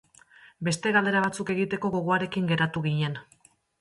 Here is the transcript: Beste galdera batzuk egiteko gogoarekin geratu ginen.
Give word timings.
Beste 0.69 0.93
galdera 0.95 1.21
batzuk 1.25 1.51
egiteko 1.55 1.91
gogoarekin 1.97 2.49
geratu 2.53 2.85
ginen. 2.87 3.21